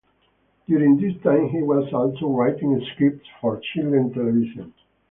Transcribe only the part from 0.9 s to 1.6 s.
this time